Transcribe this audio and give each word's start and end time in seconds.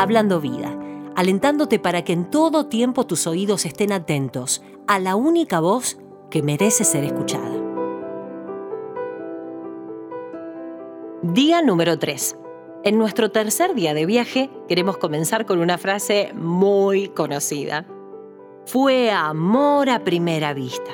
Hablando 0.00 0.40
Vida, 0.40 0.78
alentándote 1.16 1.80
para 1.80 2.02
que 2.02 2.12
en 2.12 2.30
todo 2.30 2.66
tiempo 2.66 3.04
tus 3.04 3.26
oídos 3.26 3.66
estén 3.66 3.90
atentos 3.90 4.62
a 4.86 5.00
la 5.00 5.16
única 5.16 5.58
voz 5.58 5.98
que 6.30 6.40
merece 6.40 6.84
ser 6.84 7.02
escuchada. 7.02 7.50
Día 11.22 11.62
número 11.62 11.98
3. 11.98 12.36
En 12.84 12.96
nuestro 12.96 13.32
tercer 13.32 13.74
día 13.74 13.92
de 13.92 14.06
viaje 14.06 14.50
queremos 14.68 14.98
comenzar 14.98 15.46
con 15.46 15.58
una 15.58 15.78
frase 15.78 16.30
muy 16.32 17.08
conocida. 17.08 17.84
Fue 18.66 19.10
amor 19.10 19.90
a 19.90 20.04
primera 20.04 20.54
vista. 20.54 20.92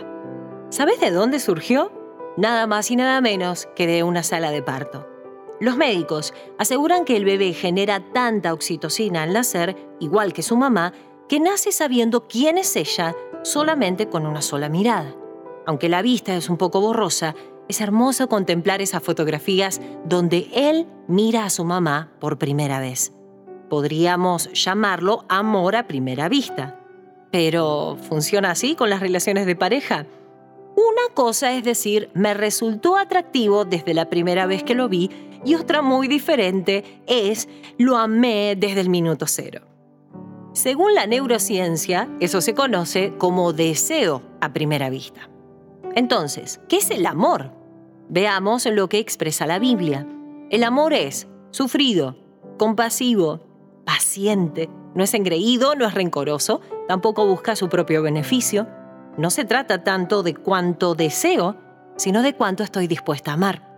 ¿Sabes 0.71 0.99
de 1.01 1.11
dónde 1.11 1.41
surgió? 1.41 1.93
Nada 2.39 2.67
más 2.67 2.91
y 2.91 2.97
nada 2.97 3.21
menos 3.21 3.69
que 3.77 3.87
de 3.87 4.03
una 4.03 4.23
sala 4.23 4.51
de 4.51 4.63
parto. 4.63 5.14
Los 5.65 5.79
médicos 5.79 6.35
aseguran 6.59 7.07
que 7.07 7.17
el 7.17 7.25
bebé 7.25 7.55
genera 7.55 8.13
tanta 8.13 8.53
oxitocina 8.53 9.23
al 9.23 9.33
nacer, 9.33 9.75
igual 9.99 10.35
que 10.35 10.43
su 10.43 10.59
mamá, 10.59 10.93
que 11.27 11.41
nace 11.41 11.73
sabiendo 11.73 12.29
quién 12.29 12.59
es 12.59 12.77
ella 12.77 13.17
solamente 13.45 14.11
con 14.11 14.27
una 14.27 14.43
sola 14.43 14.69
mirada. 14.69 15.15
Aunque 15.65 15.89
la 15.89 16.03
vista 16.03 16.37
es 16.37 16.51
un 16.51 16.59
poco 16.59 16.83
borrosa, 16.83 17.35
es 17.67 17.81
hermoso 17.81 18.29
contemplar 18.29 18.83
esas 18.83 19.03
fotografías 19.03 19.81
donde 20.05 20.51
él 20.53 20.87
mira 21.09 21.47
a 21.47 21.51
su 21.51 21.65
mamá 21.65 22.13
por 22.21 22.37
primera 22.37 22.79
vez. 22.79 23.15
Podríamos 23.71 24.53
llamarlo 24.53 25.25
amor 25.31 25.77
a 25.77 25.87
primera 25.87 26.29
vista. 26.29 26.79
Pero, 27.33 27.97
¿funciona 28.07 28.51
así 28.51 28.75
con 28.75 28.91
las 28.91 29.01
relaciones 29.01 29.47
de 29.47 29.57
pareja? 29.57 30.05
Una 30.87 31.15
cosa 31.15 31.53
es 31.55 31.65
decir, 31.65 32.11
me 32.13 32.35
resultó 32.35 32.99
atractivo 32.99 33.65
desde 33.65 33.95
la 33.95 34.11
primera 34.11 34.45
vez 34.45 34.63
que 34.63 34.75
lo 34.75 34.91
vi 34.91 35.11
y 35.43 35.55
otra 35.55 35.81
muy 35.81 36.09
diferente 36.09 37.03
es, 37.07 37.49
lo 37.79 37.97
amé 37.97 38.55
desde 38.55 38.83
el 38.83 38.91
minuto 38.91 39.27
cero. 39.27 39.63
Según 40.53 40.95
la 40.95 41.07
neurociencia, 41.07 42.09
eso 42.21 42.43
se 42.43 42.55
conoce 42.55 43.15
como 43.17 43.55
deseo 43.55 44.23
a 44.43 44.53
primera 44.53 44.91
vista. 44.91 45.31
Entonces, 45.95 46.61
¿qué 46.69 46.77
es 46.77 46.91
el 46.91 47.07
amor? 47.07 47.53
Veamos 48.11 48.67
lo 48.67 48.89
que 48.91 48.99
expresa 48.99 49.47
la 49.47 49.59
Biblia. 49.59 50.07
El 50.51 50.65
amor 50.65 50.93
es 50.93 51.29
sufrido, 51.51 52.17
compasivo, 52.59 53.41
paciente, 53.87 54.69
no 54.95 55.03
es 55.03 55.15
engreído, 55.15 55.77
no 55.77 55.87
es 55.87 55.95
rencoroso, 55.95 56.61
tampoco 56.89 57.27
busca 57.27 57.57
su 57.57 57.71
propio 57.71 58.03
beneficio. 58.03 58.69
No 59.17 59.31
se 59.31 59.45
trata 59.45 59.85
tanto 59.85 60.23
de 60.23 60.35
cuánto 60.35 60.95
deseo, 60.95 61.57
sino 61.97 62.23
de 62.23 62.35
cuánto 62.35 62.63
estoy 62.63 62.87
dispuesta 62.87 63.31
a 63.31 63.35
amar. 63.35 63.75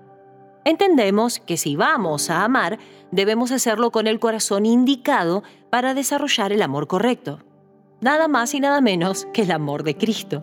Entendemos 0.64 1.38
que 1.38 1.56
si 1.56 1.76
vamos 1.76 2.30
a 2.30 2.42
amar, 2.42 2.78
debemos 3.10 3.52
hacerlo 3.52 3.92
con 3.92 4.06
el 4.06 4.18
corazón 4.18 4.66
indicado 4.66 5.42
para 5.70 5.94
desarrollar 5.94 6.52
el 6.52 6.62
amor 6.62 6.88
correcto. 6.88 7.38
Nada 8.00 8.28
más 8.28 8.54
y 8.54 8.60
nada 8.60 8.80
menos 8.80 9.28
que 9.32 9.42
el 9.42 9.52
amor 9.52 9.82
de 9.84 9.96
Cristo. 9.96 10.42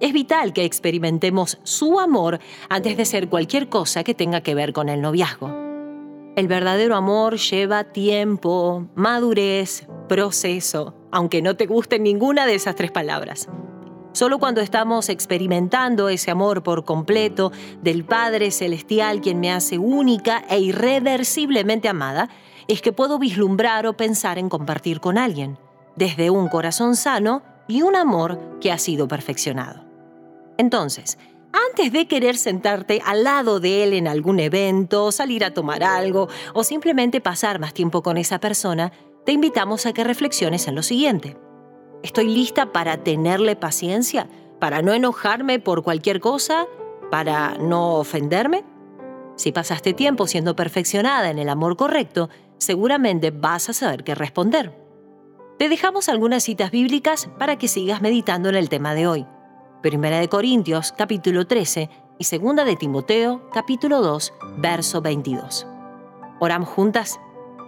Es 0.00 0.12
vital 0.12 0.52
que 0.52 0.64
experimentemos 0.64 1.60
su 1.62 2.00
amor 2.00 2.40
antes 2.68 2.96
de 2.96 3.04
ser 3.04 3.28
cualquier 3.28 3.68
cosa 3.68 4.02
que 4.02 4.14
tenga 4.14 4.40
que 4.40 4.54
ver 4.54 4.72
con 4.72 4.88
el 4.88 5.00
noviazgo. 5.00 5.48
El 6.34 6.48
verdadero 6.48 6.96
amor 6.96 7.36
lleva 7.36 7.84
tiempo, 7.84 8.88
madurez, 8.94 9.86
proceso, 10.08 10.96
aunque 11.12 11.40
no 11.42 11.56
te 11.56 11.66
guste 11.66 11.98
ninguna 11.98 12.46
de 12.46 12.54
esas 12.54 12.74
tres 12.74 12.90
palabras. 12.90 13.48
Solo 14.12 14.38
cuando 14.38 14.60
estamos 14.60 15.08
experimentando 15.08 16.10
ese 16.10 16.30
amor 16.30 16.62
por 16.62 16.84
completo 16.84 17.50
del 17.80 18.04
Padre 18.04 18.50
Celestial, 18.50 19.22
quien 19.22 19.40
me 19.40 19.50
hace 19.50 19.78
única 19.78 20.44
e 20.50 20.60
irreversiblemente 20.60 21.88
amada, 21.88 22.28
es 22.68 22.82
que 22.82 22.92
puedo 22.92 23.18
vislumbrar 23.18 23.86
o 23.86 23.96
pensar 23.96 24.38
en 24.38 24.50
compartir 24.50 25.00
con 25.00 25.16
alguien, 25.16 25.58
desde 25.96 26.28
un 26.28 26.48
corazón 26.48 26.94
sano 26.94 27.42
y 27.68 27.80
un 27.80 27.96
amor 27.96 28.58
que 28.60 28.70
ha 28.70 28.78
sido 28.78 29.08
perfeccionado. 29.08 29.84
Entonces, 30.58 31.16
antes 31.70 31.90
de 31.90 32.06
querer 32.06 32.36
sentarte 32.36 33.00
al 33.04 33.24
lado 33.24 33.60
de 33.60 33.82
él 33.82 33.94
en 33.94 34.08
algún 34.08 34.40
evento, 34.40 35.10
salir 35.10 35.42
a 35.42 35.54
tomar 35.54 35.82
algo 35.82 36.28
o 36.52 36.64
simplemente 36.64 37.22
pasar 37.22 37.58
más 37.58 37.72
tiempo 37.72 38.02
con 38.02 38.18
esa 38.18 38.38
persona, 38.40 38.92
te 39.24 39.32
invitamos 39.32 39.86
a 39.86 39.92
que 39.94 40.04
reflexiones 40.04 40.68
en 40.68 40.74
lo 40.74 40.82
siguiente. 40.82 41.36
¿Estoy 42.02 42.26
lista 42.26 42.72
para 42.72 43.04
tenerle 43.04 43.54
paciencia? 43.54 44.28
¿Para 44.58 44.82
no 44.82 44.92
enojarme 44.92 45.60
por 45.60 45.84
cualquier 45.84 46.20
cosa? 46.20 46.66
¿Para 47.10 47.56
no 47.58 47.94
ofenderme? 47.94 48.64
Si 49.36 49.52
pasaste 49.52 49.94
tiempo 49.94 50.26
siendo 50.26 50.56
perfeccionada 50.56 51.30
en 51.30 51.38
el 51.38 51.48
amor 51.48 51.76
correcto, 51.76 52.28
seguramente 52.58 53.30
vas 53.30 53.68
a 53.68 53.72
saber 53.72 54.02
qué 54.02 54.16
responder. 54.16 54.76
Te 55.58 55.68
dejamos 55.68 56.08
algunas 56.08 56.42
citas 56.42 56.72
bíblicas 56.72 57.28
para 57.38 57.56
que 57.56 57.68
sigas 57.68 58.02
meditando 58.02 58.48
en 58.48 58.56
el 58.56 58.68
tema 58.68 58.94
de 58.94 59.06
hoy. 59.06 59.26
Primera 59.80 60.18
de 60.18 60.28
Corintios 60.28 60.92
capítulo 60.92 61.46
13 61.46 61.88
y 62.18 62.24
Segunda 62.24 62.64
de 62.64 62.74
Timoteo 62.74 63.48
capítulo 63.52 64.00
2 64.00 64.32
verso 64.56 65.02
22. 65.02 65.68
Oramos 66.40 66.68
juntas. 66.68 67.20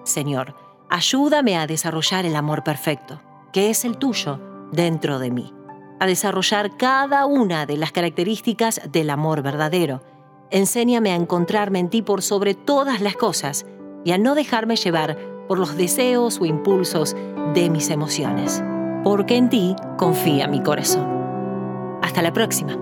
Señor, 0.03 0.57
ayúdame 0.91 1.57
a 1.57 1.69
desarrollar 1.69 2.27
el 2.27 2.35
amor 2.35 2.65
perfecto, 2.65 3.21
que 3.55 3.71
es 3.71 3.85
el 3.85 3.99
tuyo, 3.99 4.41
dentro 4.73 5.21
de 5.21 5.31
mí, 5.31 5.55
a 6.01 6.07
desarrollar 6.07 6.77
cada 6.77 7.25
una 7.25 7.67
de 7.67 7.77
las 7.77 7.93
características 7.93 8.81
del 8.91 9.11
amor 9.11 9.43
verdadero. 9.43 10.03
Enséñame 10.51 11.13
a 11.13 11.15
encontrarme 11.15 11.79
en 11.79 11.89
ti 11.89 12.03
por 12.03 12.23
sobre 12.23 12.55
todas 12.55 13.01
las 13.01 13.15
cosas 13.15 13.65
y 14.05 14.11
a 14.11 14.19
no 14.19 14.35
dejarme 14.35 14.75
llevar 14.75 15.17
por 15.47 15.61
los 15.61 15.77
deseos 15.77 16.41
o 16.41 16.47
impulsos 16.47 17.15
de 17.55 17.71
mis 17.71 17.91
emociones, 17.91 18.61
porque 19.05 19.37
en 19.37 19.49
ti 19.49 19.77
confía 19.99 20.49
mi 20.49 20.61
corazón. 20.61 21.07
Hasta 22.03 22.23
la 22.23 22.33
próxima. 22.33 22.77